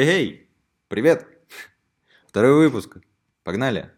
Хей, 0.00 0.48
привет! 0.86 1.26
Второй 2.28 2.54
выпуск. 2.54 2.98
Погнали. 3.42 3.90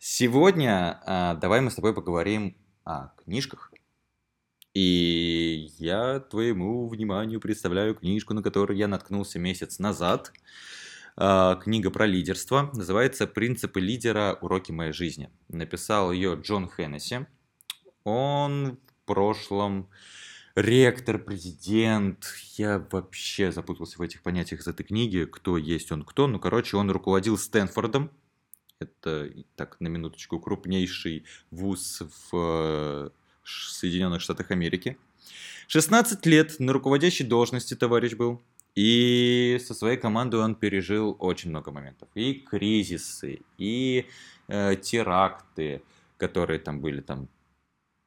Сегодня 0.00 1.00
а, 1.06 1.34
давай 1.36 1.60
мы 1.60 1.70
с 1.70 1.76
тобой 1.76 1.94
поговорим 1.94 2.56
о 2.84 3.10
книжках. 3.22 3.72
И 4.74 5.68
я 5.78 6.18
твоему 6.18 6.88
вниманию 6.88 7.38
представляю 7.38 7.94
книжку, 7.94 8.34
на 8.34 8.42
которую 8.42 8.76
я 8.76 8.88
наткнулся 8.88 9.38
месяц 9.38 9.78
назад. 9.78 10.32
А, 11.14 11.54
книга 11.54 11.92
про 11.92 12.04
лидерство. 12.04 12.72
Называется 12.74 13.28
«Принципы 13.28 13.78
лидера. 13.78 14.36
Уроки 14.40 14.72
моей 14.72 14.92
жизни». 14.92 15.30
Написал 15.46 16.10
ее 16.10 16.34
Джон 16.42 16.68
Хеннесси. 16.68 17.26
Он 18.02 18.72
в 18.72 19.06
прошлом 19.06 19.88
ректор, 20.58 21.18
президент. 21.18 22.26
Я 22.56 22.84
вообще 22.90 23.52
запутался 23.52 23.98
в 23.98 24.02
этих 24.02 24.22
понятиях 24.22 24.60
из 24.60 24.66
этой 24.66 24.84
книги. 24.84 25.24
Кто 25.24 25.56
есть 25.56 25.92
он 25.92 26.04
кто. 26.04 26.26
Ну, 26.26 26.38
короче, 26.38 26.76
он 26.76 26.90
руководил 26.90 27.38
Стэнфордом. 27.38 28.10
Это, 28.80 29.30
так, 29.56 29.80
на 29.80 29.88
минуточку, 29.88 30.38
крупнейший 30.38 31.24
вуз 31.50 32.02
в 32.30 32.30
э, 32.32 33.10
Соединенных 33.44 34.20
Штатах 34.20 34.50
Америки. 34.50 34.98
16 35.68 36.24
лет 36.26 36.58
на 36.60 36.72
руководящей 36.72 37.24
должности 37.24 37.74
товарищ 37.74 38.14
был. 38.14 38.42
И 38.74 39.60
со 39.64 39.74
своей 39.74 39.96
командой 39.96 40.40
он 40.40 40.54
пережил 40.54 41.16
очень 41.18 41.50
много 41.50 41.72
моментов. 41.72 42.08
И 42.14 42.34
кризисы, 42.34 43.40
и 43.58 44.06
э, 44.46 44.76
теракты, 44.76 45.82
которые 46.16 46.60
там 46.60 46.80
были 46.80 47.00
там 47.00 47.28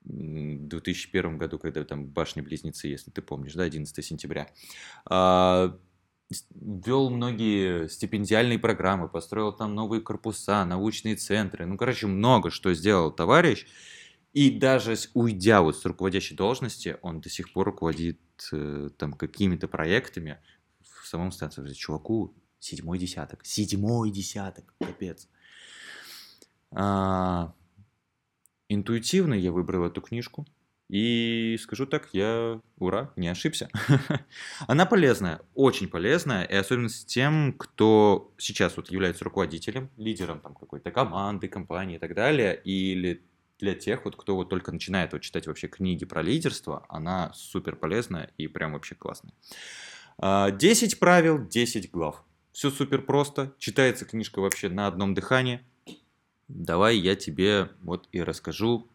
2001 0.04 1.38
году, 1.38 1.60
когда 1.60 1.84
там 1.84 2.06
башни-близнецы, 2.06 2.88
если 2.88 3.12
ты 3.12 3.22
помнишь, 3.22 3.54
да, 3.54 3.64
11 3.64 4.04
сентября, 4.06 4.48
а, 5.06 5.78
ввел 6.50 7.10
многие 7.10 7.88
стипендиальные 7.88 8.60
программы, 8.60 9.10
построил 9.10 9.52
там 9.52 9.76
новые 9.76 10.02
корпуса, 10.02 10.66
научные 10.66 11.16
центры, 11.16 11.66
ну, 11.66 11.78
короче, 11.78 12.08
много 12.08 12.50
что 12.50 12.74
сделал 12.74 13.12
товарищ, 13.12 13.66
и 14.34 14.50
даже 14.50 14.96
уйдя 15.14 15.62
вот 15.62 15.78
с 15.78 15.86
руководящей 15.86 16.38
должности, 16.38 16.98
он 17.02 17.20
до 17.20 17.30
сих 17.30 17.52
пор 17.52 17.68
руководит 17.68 18.20
э, 18.54 18.90
там 18.98 19.14
какими-то 19.14 19.68
проектами 19.68 20.40
в 20.80 21.06
самом 21.06 21.34
станции. 21.34 21.74
Чуваку 21.74 22.34
седьмой 22.60 22.98
десяток, 22.98 23.46
седьмой 23.46 24.10
десяток, 24.10 24.74
капец. 24.80 25.28
А, 26.72 27.54
Интуитивно 28.74 29.34
я 29.34 29.52
выбрал 29.52 29.84
эту 29.84 30.00
книжку. 30.00 30.48
И 30.88 31.58
скажу 31.62 31.86
так, 31.86 32.08
я, 32.14 32.62
ура, 32.78 33.12
не 33.18 33.28
ошибся. 33.28 33.70
Она 34.68 34.86
полезная, 34.86 35.42
очень 35.56 35.90
полезная, 35.90 36.46
и 36.46 36.56
особенно 36.56 36.88
с 36.88 37.04
тем, 37.04 37.54
кто 37.58 38.34
сейчас 38.38 38.78
вот 38.78 38.90
является 38.90 39.26
руководителем, 39.26 39.90
лидером 39.98 40.40
там 40.40 40.54
какой-то 40.54 40.90
команды, 40.92 41.50
компании 41.50 41.98
и 41.98 42.00
так 42.00 42.16
далее, 42.16 42.62
или 42.64 43.22
для 43.60 43.74
тех, 43.76 44.06
вот, 44.06 44.16
кто 44.16 44.38
вот 44.38 44.48
только 44.48 44.72
начинает 44.72 45.12
вот 45.12 45.22
читать 45.22 45.48
вообще 45.48 45.68
книги 45.68 46.06
про 46.06 46.22
лидерство, 46.22 46.86
она 46.88 47.34
супер 47.34 47.76
полезная 47.76 48.32
и 48.38 48.48
прям 48.48 48.72
вообще 48.72 48.96
классная. 48.96 49.34
10 50.18 50.94
а, 50.94 50.98
правил, 50.98 51.46
10 51.46 51.92
глав. 51.92 52.24
Все 52.54 52.70
супер 52.70 53.02
просто, 53.02 53.54
читается 53.60 54.06
книжка 54.06 54.40
вообще 54.40 54.70
на 54.70 54.88
одном 54.88 55.14
дыхании, 55.14 55.62
давай 56.54 56.98
я 56.98 57.16
тебе 57.16 57.70
вот 57.82 58.08
и 58.12 58.22
расскажу 58.22 58.88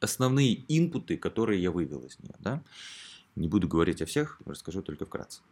основные 0.00 0.64
инпуты, 0.68 1.16
которые 1.16 1.62
я 1.62 1.70
вывел 1.70 2.04
из 2.04 2.18
нее. 2.20 2.34
Да? 2.38 2.62
Не 3.36 3.48
буду 3.48 3.68
говорить 3.68 4.02
о 4.02 4.06
всех, 4.06 4.40
расскажу 4.46 4.82
только 4.82 5.06
вкратце. 5.06 5.42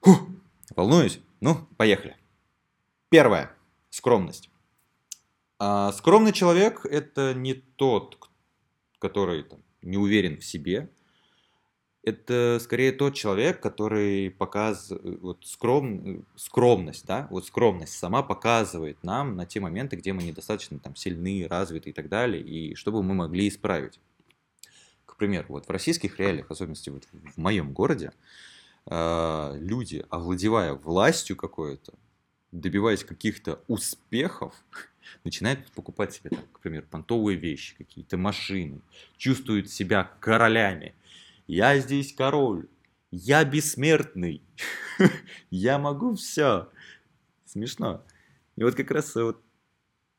Фух, 0.00 0.28
волнуюсь? 0.74 1.20
Ну, 1.40 1.66
поехали. 1.76 2.16
Первое. 3.08 3.54
Скромность. 3.90 4.50
А, 5.58 5.92
скромный 5.92 6.32
человек– 6.32 6.84
это 6.90 7.32
не 7.34 7.54
тот, 7.54 8.18
который 8.98 9.44
там, 9.44 9.60
не 9.82 9.96
уверен 9.96 10.38
в 10.38 10.44
себе, 10.44 10.90
это 12.04 12.58
скорее 12.60 12.92
тот 12.92 13.14
человек, 13.14 13.60
который 13.60 14.30
показывает, 14.30 15.20
вот 15.22 15.38
скром, 15.44 16.24
скромность, 16.36 17.06
да, 17.06 17.26
вот 17.30 17.46
скромность 17.46 17.94
сама 17.94 18.22
показывает 18.22 19.02
нам 19.02 19.36
на 19.36 19.46
те 19.46 19.60
моменты, 19.60 19.96
где 19.96 20.12
мы 20.12 20.22
недостаточно 20.22 20.78
там 20.78 20.94
сильны, 20.96 21.46
развиты 21.48 21.90
и 21.90 21.92
так 21.92 22.08
далее, 22.08 22.42
и 22.42 22.74
чтобы 22.74 23.02
мы 23.02 23.14
могли 23.14 23.48
исправить. 23.48 24.00
К 25.06 25.16
примеру, 25.16 25.46
вот 25.48 25.66
в 25.66 25.70
российских 25.70 26.18
реалиях, 26.18 26.50
особенности 26.50 26.90
вот 26.90 27.04
в 27.10 27.38
моем 27.38 27.72
городе, 27.72 28.12
э, 28.86 29.58
люди, 29.58 30.04
овладевая 30.10 30.74
властью 30.74 31.36
какой-то, 31.36 31.94
добиваясь 32.52 33.04
каких-то 33.04 33.60
успехов, 33.66 34.52
начинают 35.24 35.72
покупать 35.72 36.12
себе, 36.12 36.30
там, 36.30 36.44
к 36.52 36.60
примеру, 36.60 36.84
понтовые 36.90 37.38
вещи, 37.38 37.74
какие-то 37.76 38.18
машины, 38.18 38.80
чувствуют 39.16 39.70
себя 39.70 40.10
королями– 40.20 40.94
я 41.46 41.78
здесь 41.78 42.14
король, 42.14 42.68
я 43.10 43.44
бессмертный, 43.44 44.42
я 45.50 45.78
могу 45.78 46.14
все. 46.14 46.68
Смешно. 47.44 48.04
И 48.56 48.64
вот 48.64 48.74
как 48.74 48.90
раз 48.90 49.14
вот 49.14 49.42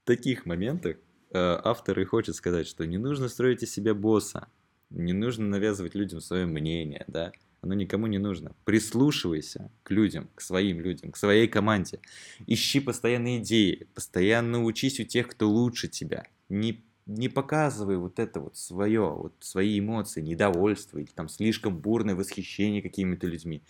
в 0.03 0.05
таких 0.05 0.45
моментах 0.45 0.97
э, 1.31 1.59
автор 1.63 1.99
и 1.99 2.05
хочет 2.05 2.35
сказать, 2.35 2.67
что 2.67 2.85
не 2.85 2.97
нужно 2.97 3.27
строить 3.27 3.63
из 3.63 3.73
себя 3.73 3.93
босса, 3.93 4.47
не 4.89 5.13
нужно 5.13 5.47
навязывать 5.47 5.95
людям 5.95 6.21
свое 6.21 6.45
мнение, 6.45 7.05
да, 7.07 7.31
оно 7.61 7.73
никому 7.73 8.05
не 8.07 8.19
нужно. 8.19 8.55
Прислушивайся 8.63 9.71
к 9.83 9.91
людям, 9.91 10.29
к 10.35 10.41
своим 10.41 10.79
людям, 10.79 11.11
к 11.11 11.17
своей 11.17 11.47
команде. 11.47 11.99
Ищи 12.45 12.79
постоянные 12.79 13.39
идеи, 13.39 13.87
постоянно 13.95 14.63
учись 14.63 14.99
у 14.99 15.03
тех, 15.03 15.27
кто 15.27 15.49
лучше 15.49 15.87
тебя. 15.87 16.27
Не 16.47 16.85
не 17.05 17.29
показывай 17.29 17.97
вот 17.97 18.19
это 18.19 18.39
вот 18.39 18.57
свое, 18.57 19.09
вот 19.09 19.33
свои 19.39 19.79
эмоции, 19.79 20.21
недовольство 20.21 20.97
или 20.97 21.09
там 21.13 21.29
слишком 21.29 21.77
бурное 21.77 22.16
восхищение 22.16 22.81
какими-то 22.81 23.27
людьми. 23.27 23.61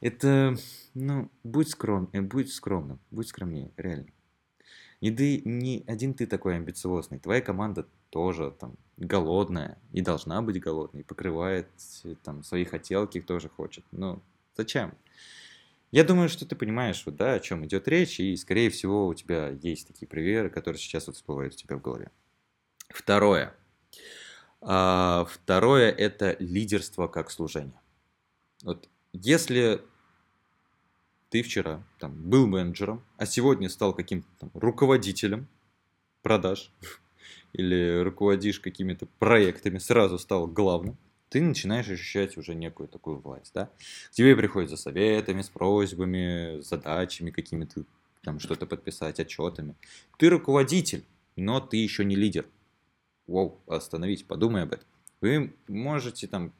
Это, 0.00 0.56
ну, 0.94 1.30
будь 1.44 1.70
скромным, 1.70 2.10
э, 2.12 2.20
будь 2.20 2.52
скромным, 2.52 3.00
будь 3.10 3.28
скромнее, 3.28 3.70
реально. 3.76 4.06
Не, 5.00 5.10
ты, 5.12 5.42
не 5.44 5.84
один 5.86 6.14
ты 6.14 6.26
такой 6.26 6.56
амбициозный, 6.56 7.18
твоя 7.18 7.40
команда 7.40 7.86
тоже 8.10 8.54
там 8.58 8.74
голодная 8.96 9.78
и 9.92 10.00
должна 10.00 10.42
быть 10.42 10.60
голодной, 10.60 11.04
покрывает 11.04 11.68
э, 12.04 12.14
там 12.22 12.42
свои 12.42 12.64
хотелки, 12.64 13.20
тоже 13.20 13.48
хочет. 13.48 13.84
Ну, 13.92 14.22
зачем? 14.56 14.94
Я 15.90 16.04
думаю, 16.04 16.28
что 16.28 16.46
ты 16.46 16.54
понимаешь, 16.54 17.02
вот, 17.06 17.16
да, 17.16 17.34
о 17.34 17.40
чем 17.40 17.64
идет 17.64 17.88
речь, 17.88 18.20
и, 18.20 18.36
скорее 18.36 18.68
всего, 18.70 19.06
у 19.06 19.14
тебя 19.14 19.48
есть 19.48 19.86
такие 19.86 20.06
примеры, 20.06 20.50
которые 20.50 20.78
сейчас 20.78 21.06
вот 21.06 21.16
всплывают 21.16 21.54
у 21.54 21.56
тебя 21.56 21.76
в 21.76 21.80
голове. 21.80 22.10
Второе. 22.88 23.54
А, 24.60 25.26
второе– 25.30 25.90
это 25.98 26.36
лидерство 26.38 27.06
как 27.06 27.30
служение. 27.30 27.80
Вот 28.62 28.88
если 29.12 29.82
ты 31.30 31.42
вчера 31.42 31.82
там, 31.98 32.14
был 32.28 32.46
менеджером, 32.46 33.04
а 33.16 33.26
сегодня 33.26 33.68
стал 33.68 33.92
каким-то 33.94 34.50
руководителем 34.54 35.46
продаж 36.22 36.72
или 37.52 38.00
руководишь 38.00 38.60
какими-то 38.60 39.06
проектами, 39.18 39.78
сразу 39.78 40.18
стал 40.18 40.46
главным, 40.46 40.96
ты 41.28 41.42
начинаешь 41.42 41.88
ощущать 41.90 42.38
уже 42.38 42.54
некую 42.54 42.88
такую 42.88 43.18
власть, 43.18 43.52
да? 43.54 43.66
К 43.66 44.10
тебе 44.12 44.34
приходят 44.34 44.70
за 44.70 44.78
советами, 44.78 45.42
с 45.42 45.50
просьбами, 45.50 46.60
задачами 46.62 47.30
какими-то, 47.30 47.84
там 48.22 48.40
что-то 48.40 48.66
подписать, 48.66 49.20
отчетами. 49.20 49.74
Ты 50.16 50.30
руководитель, 50.30 51.04
но 51.36 51.60
ты 51.60 51.76
еще 51.76 52.04
не 52.06 52.16
лидер 52.16 52.46
воу, 53.28 53.60
остановись, 53.68 54.24
подумай 54.24 54.62
об 54.62 54.72
этом. 54.72 54.88
Вы 55.20 55.54
можете 55.68 56.26
там, 56.26 56.52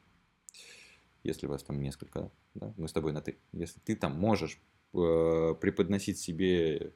если 1.23 1.47
вас 1.47 1.63
там 1.63 1.81
несколько, 1.81 2.31
да, 2.53 2.73
мы 2.77 2.87
с 2.87 2.93
тобой 2.93 3.11
на 3.11 3.21
ты, 3.21 3.37
если 3.51 3.79
ты 3.79 3.95
там 3.95 4.17
можешь 4.17 4.59
э, 4.93 5.55
преподносить 5.59 6.19
себе, 6.19 6.93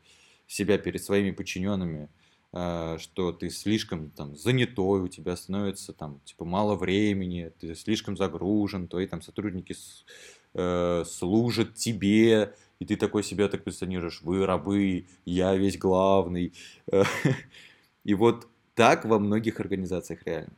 себя 0.48 0.78
перед 0.78 1.04
своими 1.04 1.32
подчиненными, 1.32 2.10
э, 2.54 2.98
что 3.00 3.32
ты 3.32 3.50
слишком 3.50 4.12
там 4.12 4.36
занятой, 4.36 5.02
у 5.02 5.08
тебя 5.08 5.36
становится 5.36 5.92
там 5.94 6.22
типа 6.24 6.46
мало 6.46 6.76
времени, 6.76 7.52
ты 7.60 7.76
слишком 7.76 8.16
загружен, 8.16 8.88
твои 8.88 9.08
там 9.08 9.22
сотрудники 9.22 9.74
с, 9.74 10.06
э, 10.54 11.04
служат 11.06 11.76
тебе, 11.76 12.54
и 12.80 12.86
ты 12.86 12.96
такой 12.96 13.24
себя 13.24 13.48
так 13.48 13.64
позиционируешь, 13.64 14.22
вы 14.22 14.46
рабы, 14.46 15.08
я 15.26 15.56
весь 15.56 15.78
главный. 15.78 16.54
И 18.04 18.16
вот 18.16 18.48
так 18.76 19.06
во 19.06 19.20
многих 19.20 19.60
организациях 19.60 20.24
реально. 20.26 20.54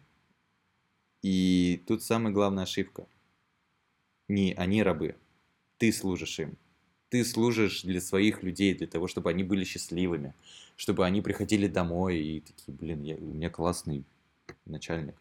И 1.21 1.83
тут 1.87 2.03
самая 2.03 2.33
главная 2.33 2.63
ошибка. 2.63 3.07
Не 4.27 4.53
они 4.53 4.83
рабы. 4.83 5.15
Ты 5.77 5.91
служишь 5.91 6.39
им. 6.39 6.57
Ты 7.09 7.23
служишь 7.23 7.83
для 7.83 8.01
своих 8.01 8.43
людей, 8.43 8.73
для 8.73 8.87
того, 8.87 9.07
чтобы 9.07 9.29
они 9.29 9.43
были 9.43 9.63
счастливыми, 9.63 10.33
чтобы 10.75 11.05
они 11.05 11.21
приходили 11.21 11.67
домой 11.67 12.17
и 12.17 12.39
такие, 12.41 12.73
блин, 12.73 13.03
я, 13.03 13.15
у 13.15 13.33
меня 13.33 13.49
классный 13.49 14.03
начальник, 14.65 15.15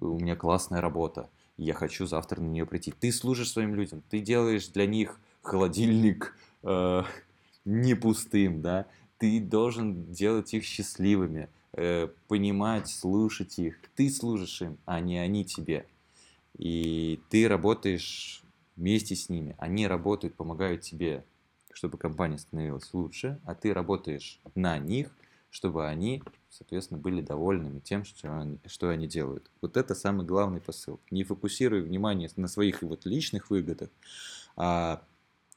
у 0.00 0.18
меня 0.18 0.36
классная 0.36 0.80
работа, 0.80 1.28
я 1.56 1.74
хочу 1.74 2.06
завтра 2.06 2.40
на 2.40 2.46
нее 2.46 2.66
прийти. 2.66 2.92
Ты 2.92 3.12
служишь 3.12 3.52
своим 3.52 3.74
людям, 3.74 4.02
ты 4.08 4.20
делаешь 4.20 4.68
для 4.68 4.86
них 4.86 5.20
холодильник, 5.42 6.36
э, 6.62 7.02
не 7.64 7.94
пустым, 7.94 8.62
да, 8.62 8.86
ты 9.18 9.40
должен 9.40 10.10
делать 10.10 10.54
их 10.54 10.64
счастливыми, 10.64 11.48
э, 11.78 12.08
понимать, 12.26 12.88
слушать 12.88 13.58
их. 13.58 13.76
Ты 13.94 14.10
служишь 14.10 14.60
им, 14.62 14.78
а 14.84 15.00
не 15.00 15.18
они 15.18 15.44
тебе. 15.44 15.86
И 16.56 17.20
ты 17.30 17.48
работаешь 17.48 18.42
вместе 18.76 19.14
с 19.14 19.28
ними. 19.28 19.54
Они 19.58 19.86
работают, 19.86 20.34
помогают 20.34 20.82
тебе, 20.82 21.24
чтобы 21.72 21.96
компания 21.96 22.38
становилась 22.38 22.92
лучше, 22.92 23.38
а 23.44 23.54
ты 23.54 23.72
работаешь 23.72 24.40
на 24.56 24.78
них, 24.78 25.10
чтобы 25.50 25.86
они, 25.86 26.22
соответственно, 26.50 27.00
были 27.00 27.20
довольными 27.20 27.78
тем, 27.78 28.04
что 28.04 28.36
они, 28.36 28.58
что 28.66 28.88
они 28.88 29.06
делают. 29.06 29.48
Вот 29.60 29.76
это 29.76 29.94
самый 29.94 30.26
главный 30.26 30.60
посыл. 30.60 30.98
Не 31.10 31.22
фокусируй 31.22 31.82
внимание 31.82 32.28
на 32.36 32.48
своих 32.48 32.82
вот 32.82 33.06
личных 33.06 33.50
выгодах, 33.50 33.88
а, 34.56 35.02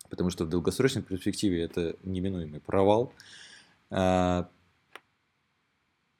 потому 0.10 0.30
что 0.30 0.46
в 0.46 0.50
долгосрочной 0.50 1.02
перспективе 1.02 1.64
это 1.64 1.96
неминуемый 2.04 2.60
провал. 2.60 3.12
А, 3.90 4.48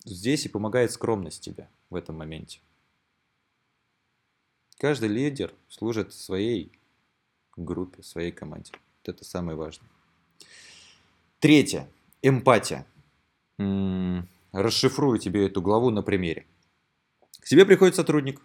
здесь 0.06 0.46
и 0.46 0.50
помогает 0.50 0.92
скромность 0.92 1.44
тебе 1.44 1.70
в 1.90 1.96
этом 1.96 2.18
моменте. 2.18 2.60
Каждый 4.78 5.10
лидер 5.10 5.54
служит 5.70 6.14
своей 6.14 6.72
группе, 7.56 8.02
своей 8.02 8.32
команде. 8.32 8.72
Вот 8.74 9.14
это 9.14 9.24
самое 9.24 9.58
важное. 9.58 9.90
Третье. 11.40 11.88
Эмпатия. 12.22 12.86
М-м, 13.58 14.28
расшифрую 14.52 15.20
тебе 15.20 15.46
эту 15.46 15.62
главу 15.62 15.90
на 15.90 16.02
примере. 16.02 16.46
К 17.40 17.46
тебе 17.46 17.66
приходит 17.66 17.96
сотрудник 17.96 18.42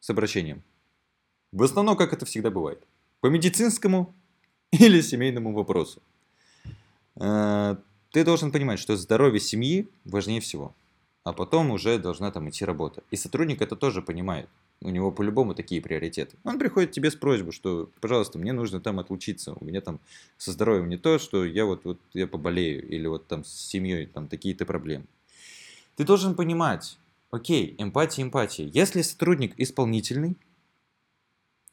с 0.00 0.10
обращением. 0.10 0.62
В 1.52 1.62
основном, 1.62 1.96
как 1.96 2.12
это 2.12 2.26
всегда 2.26 2.50
бывает. 2.50 2.82
По 3.20 3.26
медицинскому 3.26 4.14
или 4.70 5.00
семейному 5.00 5.52
вопросу. 5.52 6.02
Э, 7.16 7.76
ты 8.12 8.24
должен 8.24 8.52
понимать, 8.52 8.78
что 8.78 8.96
здоровье 8.96 9.40
семьи 9.40 9.88
важнее 10.04 10.40
всего. 10.40 10.74
А 11.22 11.32
потом 11.32 11.70
уже 11.70 11.98
должна 11.98 12.30
там 12.30 12.48
идти 12.48 12.64
работа. 12.64 13.02
И 13.10 13.16
сотрудник 13.16 13.60
это 13.60 13.76
тоже 13.76 14.00
понимает. 14.00 14.48
У 14.80 14.88
него 14.88 15.12
по-любому 15.12 15.54
такие 15.54 15.82
приоритеты. 15.82 16.38
Он 16.44 16.58
приходит 16.58 16.90
к 16.90 16.92
тебе 16.94 17.10
с 17.10 17.14
просьбой, 17.14 17.52
что, 17.52 17.90
пожалуйста, 18.00 18.38
мне 18.38 18.52
нужно 18.52 18.80
там 18.80 18.98
отлучиться. 18.98 19.52
У 19.52 19.64
меня 19.64 19.82
там 19.82 20.00
со 20.38 20.52
здоровьем 20.52 20.88
не 20.88 20.96
то, 20.96 21.18
что 21.18 21.44
я 21.44 21.66
вот, 21.66 21.84
вот 21.84 21.98
я 22.14 22.26
поболею. 22.26 22.88
Или 22.88 23.06
вот 23.06 23.26
там 23.26 23.44
с 23.44 23.52
семьей 23.52 24.06
там 24.06 24.28
такие-то 24.28 24.64
проблемы. 24.64 25.04
Ты 25.96 26.04
должен 26.04 26.34
понимать, 26.34 26.98
окей, 27.30 27.74
эмпатия, 27.76 28.24
эмпатия. 28.24 28.66
Если 28.72 29.02
сотрудник 29.02 29.52
исполнительный, 29.58 30.38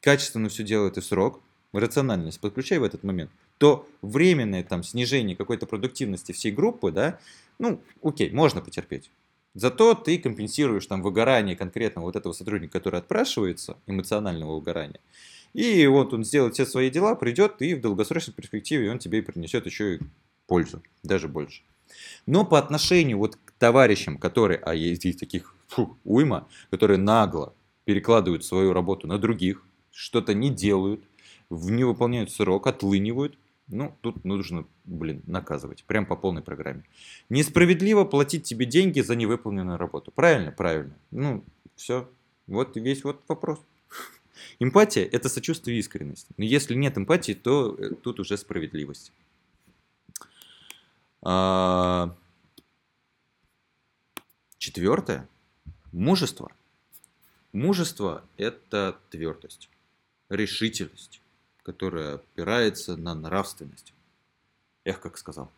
качественно 0.01 0.49
все 0.49 0.63
делает 0.63 0.97
и 0.97 1.01
срок, 1.01 1.41
рациональность 1.71 2.41
подключай 2.41 2.79
в 2.79 2.83
этот 2.83 3.03
момент, 3.03 3.31
то 3.57 3.87
временное 4.01 4.63
там 4.63 4.83
снижение 4.83 5.37
какой-то 5.37 5.65
продуктивности 5.65 6.33
всей 6.33 6.51
группы, 6.51 6.91
да, 6.91 7.19
ну, 7.59 7.81
окей, 8.03 8.29
можно 8.31 8.61
потерпеть. 8.61 9.09
Зато 9.57 9.95
ты 9.95 10.19
компенсируешь 10.19 10.85
там 10.85 11.01
выгорание 11.01 11.55
конкретно 11.55 12.03
вот 12.03 12.15
этого 12.15 12.31
сотрудника, 12.31 12.73
который 12.73 12.99
отпрашивается, 12.99 13.75
эмоционального 13.87 14.53
выгорания. 14.53 14.99
И 15.53 15.87
вот 15.87 16.13
он 16.13 16.23
сделает 16.23 16.53
все 16.53 16.63
свои 16.67 16.91
дела, 16.91 17.15
придет, 17.15 17.59
и 17.63 17.73
в 17.73 17.81
долгосрочной 17.81 18.35
перспективе 18.35 18.91
он 18.91 18.99
тебе 18.99 19.23
принесет 19.23 19.65
еще 19.65 19.95
и 19.95 19.99
пользу, 20.45 20.83
даже 21.01 21.27
больше. 21.27 21.63
Но 22.27 22.45
по 22.45 22.59
отношению 22.59 23.17
вот 23.17 23.35
к 23.37 23.51
товарищам, 23.57 24.19
которые, 24.19 24.59
а 24.59 24.75
есть 24.75 25.19
таких 25.19 25.55
фу, 25.67 25.97
уйма, 26.03 26.47
которые 26.69 26.99
нагло 26.99 27.55
перекладывают 27.85 28.45
свою 28.45 28.73
работу 28.73 29.07
на 29.07 29.17
других, 29.17 29.63
что-то 29.91 30.35
не 30.35 30.51
делают, 30.51 31.01
не 31.49 31.83
выполняют 31.83 32.31
срок, 32.31 32.67
отлынивают, 32.67 33.39
ну, 33.67 33.97
тут 34.01 34.23
нужно, 34.23 34.65
блин, 34.85 35.23
наказывать. 35.27 35.83
Прям 35.83 36.05
по 36.05 36.15
полной 36.15 36.41
программе. 36.41 36.83
Несправедливо 37.29 38.05
платить 38.05 38.43
тебе 38.43 38.65
деньги 38.65 39.01
за 39.01 39.15
невыполненную 39.15 39.77
работу. 39.77 40.11
Правильно? 40.11 40.51
Правильно. 40.51 40.93
Ну, 41.11 41.43
все. 41.75 42.09
Вот 42.47 42.77
весь 42.77 43.03
вот 43.03 43.21
вопрос. 43.27 43.59
Эмпатия– 44.59 45.03
это 45.11 45.27
сочувствие 45.27 45.77
и 45.77 45.79
искренность. 45.81 46.27
Но 46.37 46.45
если 46.45 46.75
нет 46.75 46.97
эмпатии, 46.97 47.33
то 47.33 47.75
э, 47.77 47.95
тут 47.95 48.19
уже 48.19 48.37
справедливость. 48.37 49.11
А... 51.21 52.15
Четвертое– 54.57 55.27
мужество. 55.91 56.51
Мужество– 57.51 58.23
это 58.37 58.97
твердость, 59.09 59.69
решительность, 60.29 61.21
которая 61.67 62.15
опирается 62.15 62.95
на 62.95 63.13
нравственность. 63.13 63.93
Эх, 64.85 65.01
как 65.01 65.17
сказал. 65.17 65.51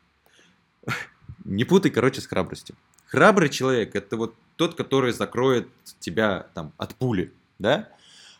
Не 1.46 1.66
путай, 1.66 1.92
короче, 1.92 2.20
с 2.20 2.26
храбростью. 2.26 2.76
Храбрый 3.06 3.50
человек– 3.50 3.92
это 3.96 4.18
вот 4.18 4.34
тот, 4.56 4.74
который 4.74 5.14
закроет 5.14 5.68
тебя 6.00 6.48
там 6.56 6.74
от 6.78 6.96
пули, 6.96 7.32
да? 7.60 7.90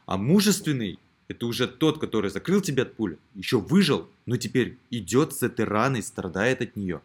А 0.08 0.18
мужественный– 0.18 0.98
это 1.28 1.46
уже 1.46 1.68
тот, 1.68 2.00
который 2.00 2.32
закрыл 2.32 2.60
тебя 2.60 2.84
от 2.84 2.96
пули, 2.96 3.20
еще 3.36 3.60
выжил, 3.60 4.10
но 4.26 4.38
теперь 4.38 4.80
идет 4.90 5.34
с 5.34 5.44
этой 5.44 5.66
раной, 5.66 6.02
страдает 6.02 6.64
от 6.64 6.76
нее. 6.76 7.02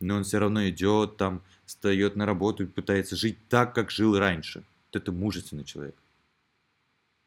Но 0.00 0.16
он 0.16 0.24
все 0.24 0.38
равно 0.38 0.68
идет 0.68 1.16
там, 1.16 1.40
встает 1.64 2.14
на 2.14 2.26
работу 2.26 2.64
и 2.64 2.66
пытается 2.66 3.16
жить 3.16 3.38
так, 3.48 3.74
как 3.74 3.90
жил 3.90 4.18
раньше. 4.18 4.64
Вот 4.92 5.00
это 5.00 5.12
мужественный 5.12 5.64
человек. 5.64 5.96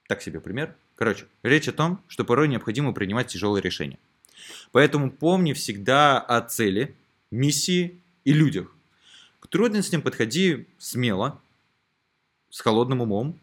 Так 0.07 0.21
себе 0.21 0.39
пример. 0.39 0.75
Короче, 0.97 1.27
речь 1.43 1.67
о 1.67 1.73
том, 1.73 2.01
что 2.07 2.25
порой 2.25 2.47
необходимо 2.47 2.91
принимать 2.91 3.27
тяжелые 3.27 3.61
решения. 3.61 3.99
Поэтому 4.71 5.11
помни 5.11 5.53
всегда 5.53 6.19
о 6.19 6.41
цели, 6.41 6.95
миссии 7.29 8.01
и 8.25 8.33
людях. 8.33 8.75
К 9.39 9.47
трудностям 9.47 10.01
подходи 10.01 10.65
смело, 10.79 11.39
с 12.49 12.61
холодным 12.61 13.01
умом. 13.01 13.39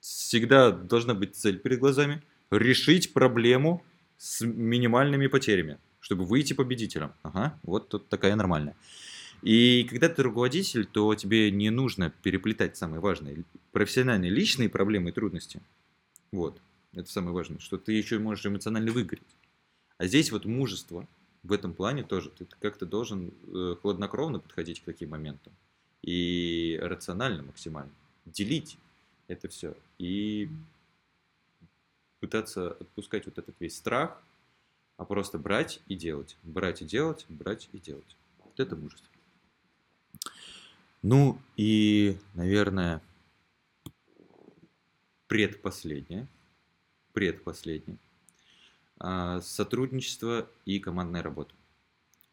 Всегда 0.00 0.72
должна 0.72 1.14
быть 1.14 1.36
цель 1.36 1.58
перед 1.58 1.78
глазами. 1.78 2.20
Решить 2.50 3.12
проблему 3.12 3.84
с 4.18 4.44
минимальными 4.44 5.28
потерями, 5.28 5.78
чтобы 6.00 6.24
выйти 6.24 6.52
победителем. 6.52 7.12
Ага, 7.22 7.58
вот 7.62 7.88
тут 7.88 8.08
такая 8.08 8.34
нормальная. 8.34 8.74
И 9.42 9.86
когда 9.88 10.08
ты 10.08 10.22
руководитель, 10.24 10.84
то 10.86 11.14
тебе 11.14 11.52
не 11.52 11.70
нужно 11.70 12.10
переплетать 12.22 12.76
самые 12.76 13.00
важные 13.00 13.44
профессиональные, 13.70 14.32
личные 14.32 14.68
проблемы 14.68 15.10
и 15.10 15.12
трудности 15.12 15.60
вот. 16.32 16.60
Это 16.92 17.10
самое 17.10 17.34
важное, 17.34 17.58
что 17.58 17.76
ты 17.76 17.92
еще 17.92 18.18
можешь 18.18 18.46
эмоционально 18.46 18.92
выгореть. 18.92 19.36
А 19.98 20.06
здесь 20.06 20.32
вот 20.32 20.44
мужество 20.44 21.06
в 21.42 21.52
этом 21.52 21.74
плане 21.74 22.02
тоже. 22.02 22.30
Ты 22.30 22.46
как-то 22.60 22.86
должен 22.86 23.32
э, 23.46 23.76
хладнокровно 23.80 24.40
подходить 24.40 24.80
к 24.80 24.84
таким 24.84 25.10
моментам. 25.10 25.52
И 26.02 26.78
рационально 26.82 27.42
максимально. 27.42 27.92
Делить 28.24 28.78
это 29.28 29.48
все. 29.48 29.74
И 29.98 30.48
пытаться 32.20 32.72
отпускать 32.72 33.26
вот 33.26 33.38
этот 33.38 33.54
весь 33.60 33.76
страх, 33.76 34.22
а 34.96 35.04
просто 35.04 35.38
брать 35.38 35.80
и 35.88 35.94
делать. 35.94 36.36
Брать 36.42 36.82
и 36.82 36.84
делать, 36.84 37.26
брать 37.28 37.68
и 37.72 37.78
делать. 37.78 38.16
Вот 38.44 38.58
это 38.58 38.76
мужество. 38.76 39.08
Ну 41.02 41.38
и, 41.56 42.18
наверное, 42.34 43.00
предпоследнее, 45.28 46.26
предпоследнее, 47.12 47.98
а, 48.98 49.40
сотрудничество 49.40 50.48
и 50.64 50.78
командная 50.78 51.22
работа. 51.22 51.52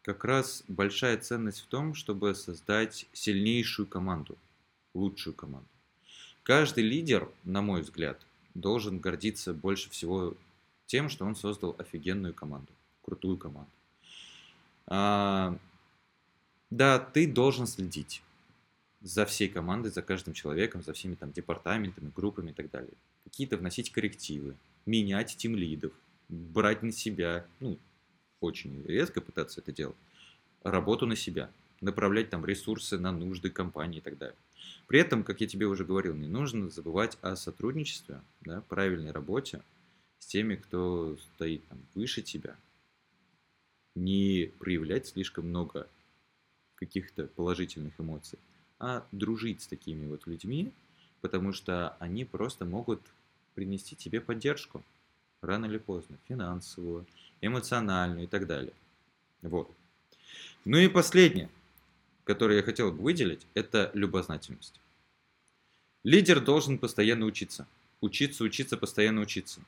Как 0.02 0.24
раз 0.24 0.64
большая 0.68 1.16
ценность 1.18 1.60
в 1.60 1.66
том, 1.66 1.94
чтобы 1.94 2.34
создать 2.34 3.06
сильнейшую 3.12 3.86
команду, 3.86 4.36
лучшую 4.92 5.34
команду. 5.34 5.68
Каждый 6.42 6.84
лидер, 6.84 7.30
на 7.44 7.62
мой 7.62 7.80
взгляд, 7.80 8.20
должен 8.54 8.98
гордиться 8.98 9.54
больше 9.54 9.88
всего 9.90 10.36
тем, 10.86 11.08
что 11.08 11.24
он 11.24 11.34
создал 11.34 11.74
офигенную 11.78 12.34
команду, 12.34 12.72
крутую 13.02 13.38
команду. 13.38 13.70
А, 14.86 15.58
да, 16.70 16.98
ты 16.98 17.26
должен 17.26 17.66
следить 17.66 18.22
за 19.04 19.26
всей 19.26 19.48
командой, 19.48 19.90
за 19.90 20.00
каждым 20.00 20.32
человеком, 20.32 20.82
за 20.82 20.94
всеми 20.94 21.14
там 21.14 21.30
департаментами, 21.30 22.10
группами 22.16 22.50
и 22.50 22.54
так 22.54 22.70
далее. 22.70 22.94
Какие-то 23.24 23.58
вносить 23.58 23.92
коррективы, 23.92 24.56
менять 24.86 25.36
тим 25.36 25.54
лидов, 25.54 25.92
брать 26.30 26.82
на 26.82 26.90
себя, 26.90 27.46
ну, 27.60 27.78
очень 28.40 28.82
резко 28.86 29.20
пытаться 29.20 29.60
это 29.60 29.72
делать, 29.72 29.96
работу 30.62 31.06
на 31.06 31.16
себя, 31.16 31.50
направлять 31.82 32.30
там 32.30 32.46
ресурсы 32.46 32.98
на 32.98 33.12
нужды 33.12 33.50
компании 33.50 33.98
и 33.98 34.00
так 34.00 34.16
далее. 34.16 34.36
При 34.86 35.00
этом, 35.00 35.22
как 35.22 35.42
я 35.42 35.46
тебе 35.46 35.66
уже 35.66 35.84
говорил, 35.84 36.14
не 36.14 36.26
нужно 36.28 36.70
забывать 36.70 37.18
о 37.20 37.36
сотрудничестве, 37.36 38.22
да, 38.40 38.62
правильной 38.62 39.10
работе 39.10 39.60
с 40.18 40.26
теми, 40.26 40.56
кто 40.56 41.18
стоит 41.34 41.66
там 41.68 41.78
выше 41.94 42.22
тебя. 42.22 42.56
Не 43.94 44.50
проявлять 44.58 45.08
слишком 45.08 45.48
много 45.48 45.88
каких-то 46.76 47.26
положительных 47.26 47.92
эмоций, 48.00 48.38
а 48.78 49.06
дружить 49.12 49.62
с 49.62 49.66
такими 49.66 50.06
вот 50.06 50.26
людьми, 50.26 50.72
потому 51.20 51.52
что 51.52 51.96
они 52.00 52.24
просто 52.24 52.64
могут 52.64 53.00
принести 53.54 53.96
тебе 53.96 54.20
поддержку, 54.20 54.82
рано 55.40 55.66
или 55.66 55.78
поздно, 55.78 56.18
финансовую, 56.28 57.06
эмоциональную 57.40 58.24
и 58.24 58.26
так 58.26 58.46
далее. 58.46 58.72
Вот. 59.42 59.70
Ну 60.64 60.78
и 60.78 60.88
последнее, 60.88 61.50
которое 62.24 62.56
я 62.56 62.62
хотел 62.62 62.90
бы 62.90 63.02
выделить, 63.02 63.46
это 63.54 63.90
любознательность. 63.94 64.80
Лидер 66.02 66.40
должен 66.40 66.78
постоянно 66.78 67.26
учиться. 67.26 67.66
Учиться, 68.00 68.44
учиться, 68.44 68.76
постоянно 68.76 69.22
учиться. 69.22 69.60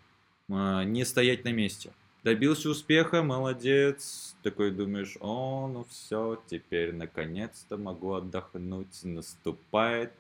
А, 0.51 0.85
не 0.85 1.05
стоять 1.05 1.45
на 1.45 1.53
месте. 1.53 1.93
Добился 2.27 2.71
успеха, 2.71 3.23
молодец. 3.23 4.35
Такой 4.43 4.73
думаешь, 4.73 5.17
о, 5.21 5.69
ну 5.73 5.85
все, 5.85 6.43
теперь 6.49 6.93
наконец-то 6.93 7.77
могу 7.77 8.15
отдохнуть. 8.15 9.05
Наступает 9.05 10.13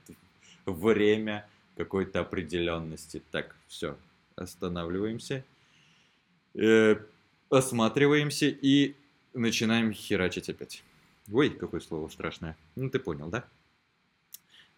время 0.66 1.48
какой-то 1.76 2.20
определенности. 2.20 3.20
Так, 3.32 3.56
все, 3.66 3.98
останавливаемся, 4.36 5.44
э, 6.54 6.94
осматриваемся 7.50 8.46
и 8.50 8.94
начинаем 9.34 9.92
херачить 9.92 10.48
опять. 10.48 10.84
Ой, 11.32 11.50
какое 11.50 11.80
слово 11.80 12.08
страшное. 12.08 12.56
Ну, 12.76 12.88
ты 12.88 13.00
понял, 13.00 13.30
да? 13.30 13.48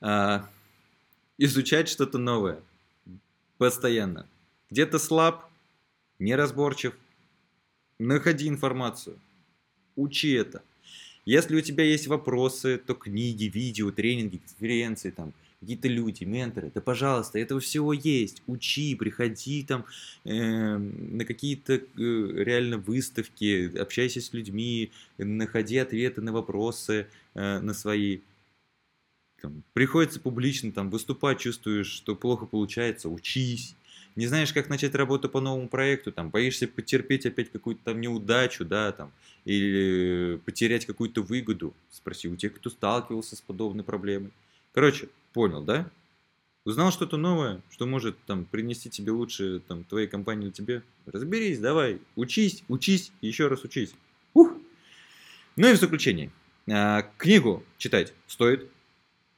А, 0.01 0.49
изучать 1.37 1.91
что-то 1.91 2.17
новое. 2.17 2.63
Постоянно. 3.59 4.27
Где-то 4.71 4.99
слаб, 4.99 5.51
неразборчив. 6.19 6.95
Находи 7.99 8.49
информацию. 8.49 9.19
Учи 9.97 10.33
это. 10.33 10.62
Если 11.25 11.57
у 11.57 11.61
тебя 11.61 11.85
есть 11.85 12.07
вопросы, 12.07 12.78
то 12.78 12.95
книги, 12.95 13.45
видео, 13.45 13.90
тренинги, 13.90 14.38
конференции, 14.38 15.11
там, 15.11 15.33
какие-то 15.61 15.88
люди, 15.88 16.25
менторы, 16.25 16.71
да 16.73 16.81
пожалуйста, 16.81 17.38
этого 17.38 17.61
всего 17.61 17.93
есть, 17.93 18.43
учи, 18.47 18.95
приходи 18.95 19.64
там 19.64 19.85
э, 20.25 20.76
на 20.76 21.25
какие-то 21.25 21.75
э, 21.75 21.81
реально 21.97 22.78
выставки, 22.78 23.76
общайся 23.76 24.21
с 24.21 24.33
людьми, 24.33 24.93
находи 25.19 25.76
ответы 25.78 26.21
на 26.21 26.33
вопросы 26.33 27.09
э, 27.35 27.59
на 27.59 27.75
свои. 27.75 28.21
Там, 29.43 29.62
приходится 29.73 30.21
публично 30.21 30.73
там 30.73 30.90
выступать, 30.90 31.40
чувствуешь, 31.40 31.88
что 31.88 32.14
плохо 32.14 32.47
получается, 32.47 33.09
учись. 33.09 33.75
Не 34.19 34.27
знаешь, 34.27 34.53
как 34.53 34.69
начать 34.69 34.95
работу 34.95 35.29
по 35.29 35.41
новому 35.41 35.69
проекту, 35.69 36.13
там, 36.13 36.31
боишься 36.31 36.67
потерпеть 36.67 37.25
опять 37.25 37.51
какую-то 37.51 37.81
там 37.85 38.01
неудачу, 38.01 38.65
да, 38.65 38.93
там, 38.93 39.13
или 39.45 40.41
потерять 40.45 40.87
какую-то 40.87 41.23
выгоду, 41.23 41.73
спроси 41.91 42.29
у 42.29 42.37
тех, 42.37 42.55
кто 42.55 42.69
сталкивался 42.69 43.37
с 43.37 43.41
подобной 43.41 43.85
проблемой. 43.85 44.33
Короче, 44.73 45.09
Понял, 45.33 45.63
да? 45.63 45.89
Узнал 46.65 46.91
что-то 46.91 47.17
новое, 47.17 47.63
что 47.71 47.87
может 47.87 48.17
там 48.27 48.45
принести 48.45 48.91
тебе 48.91 49.13
лучше 49.13 49.61
там 49.61 49.85
твоей 49.85 50.07
компании 50.07 50.47
или 50.47 50.53
тебе? 50.53 50.83
Разберись, 51.07 51.61
давай, 51.61 52.01
учись, 52.17 52.65
учись 52.69 53.13
еще 53.21 53.47
раз 53.47 53.65
учись. 53.65 53.93
Ух. 54.35 54.53
Ну 55.57 55.69
и 55.69 55.75
в 55.75 55.79
заключение. 55.79 56.31
А, 56.69 57.03
книгу 57.17 57.63
читать 57.79 58.13
стоит. 58.27 58.69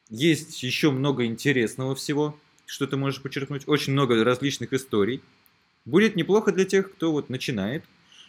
Есть 0.09 0.63
еще 0.63 0.91
много 0.91 1.25
интересного 1.27 1.95
всего, 1.95 2.39
что 2.71 2.87
ты 2.87 2.97
можешь 2.97 3.21
подчеркнуть. 3.21 3.67
Очень 3.67 3.93
много 3.93 4.25
различных 4.25 4.73
историй. 4.73 5.23
Будет 5.85 6.17
неплохо 6.17 6.53
для 6.53 6.65
тех, 6.65 6.93
кто 6.93 7.12
вот 7.12 7.31
начинает 7.31 7.85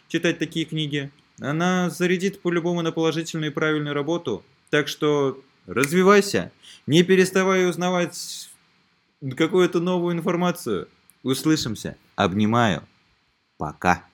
читать 0.08 0.38
такие 0.38 0.64
книги. 0.64 1.10
Она 1.40 1.90
зарядит 1.90 2.40
по-любому 2.40 2.82
на 2.82 2.92
положительную 2.92 3.50
и 3.50 3.54
правильную 3.54 3.94
работу. 3.94 4.44
Так 4.70 4.88
что 4.88 5.42
Развивайся, 5.66 6.50
не 6.86 7.04
переставай 7.04 7.68
узнавать 7.68 8.50
какую-то 9.36 9.80
новую 9.80 10.16
информацию. 10.16 10.88
Услышимся. 11.22 11.96
Обнимаю. 12.16 12.82
Пока. 13.58 14.04